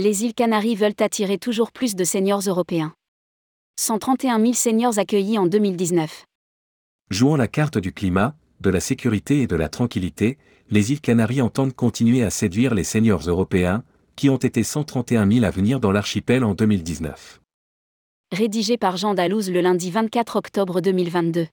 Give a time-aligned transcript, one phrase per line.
[0.00, 2.94] Les îles Canaries veulent attirer toujours plus de seniors européens.
[3.80, 6.24] 131 000 seniors accueillis en 2019.
[7.10, 10.38] Jouant la carte du climat, de la sécurité et de la tranquillité,
[10.70, 13.82] les îles Canaries entendent continuer à séduire les seniors européens,
[14.14, 17.40] qui ont été 131 000 à venir dans l'archipel en 2019.
[18.30, 21.48] Rédigé par Jean Dalouse le lundi 24 octobre 2022.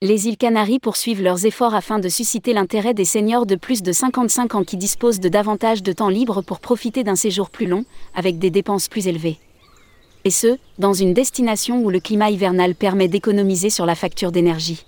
[0.00, 3.90] Les îles Canaries poursuivent leurs efforts afin de susciter l'intérêt des seniors de plus de
[3.90, 7.84] 55 ans qui disposent de davantage de temps libre pour profiter d'un séjour plus long,
[8.14, 9.38] avec des dépenses plus élevées.
[10.24, 14.86] Et ce, dans une destination où le climat hivernal permet d'économiser sur la facture d'énergie.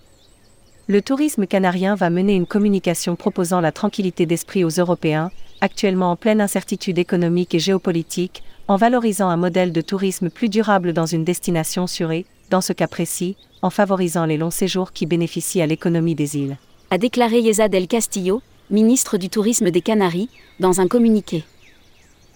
[0.87, 6.17] Le tourisme canarien va mener une communication proposant la tranquillité d'esprit aux Européens, actuellement en
[6.17, 11.25] pleine incertitude économique et géopolitique, en valorisant un modèle de tourisme plus durable dans une
[11.25, 15.67] destination sûre et, dans ce cas précis, en favorisant les longs séjours qui bénéficient à
[15.67, 16.59] l'économie des îles.
[16.91, 21.45] A déclaré Yesa del Castillo, ministre du Tourisme des Canaries, dans un communiqué.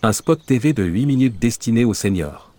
[0.03, 2.53] Un spot TV de 8 minutes destiné aux seniors.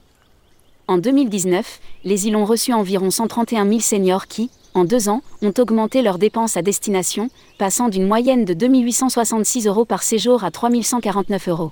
[0.87, 5.53] En 2019, les îles ont reçu environ 131 000 seniors qui, en deux ans, ont
[5.57, 11.47] augmenté leurs dépenses à destination, passant d'une moyenne de 2866 euros par séjour à 3149
[11.47, 11.71] euros.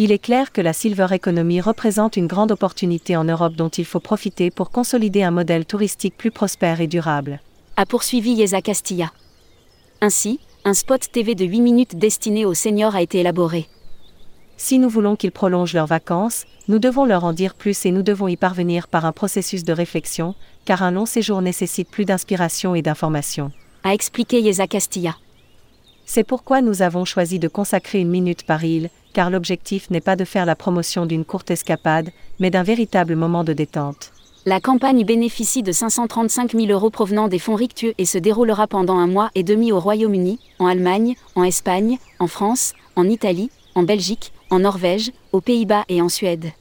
[0.00, 3.84] Il est clair que la silver economy représente une grande opportunité en Europe dont il
[3.84, 7.40] faut profiter pour consolider un modèle touristique plus prospère et durable.
[7.76, 9.10] A poursuivi Yesa Castilla.
[10.00, 13.66] Ainsi, un spot TV de 8 minutes destiné aux seniors a été élaboré.
[14.56, 18.04] Si nous voulons qu'ils prolongent leurs vacances, nous devons leur en dire plus et nous
[18.04, 22.76] devons y parvenir par un processus de réflexion, car un long séjour nécessite plus d'inspiration
[22.76, 23.50] et d'information.
[23.82, 25.16] A expliqué Yesa Castilla.
[26.06, 30.14] C'est pourquoi nous avons choisi de consacrer une minute par île, car l'objectif n'est pas
[30.14, 34.12] de faire la promotion d'une courte escapade, mais d'un véritable moment de détente.
[34.46, 38.96] La campagne bénéficie de 535 000 euros provenant des fonds Rictueux et se déroulera pendant
[38.96, 43.82] un mois et demi au Royaume-Uni, en Allemagne, en Espagne, en France, en Italie, en
[43.82, 46.52] Belgique, en Norvège, aux Pays-Bas et en Suède.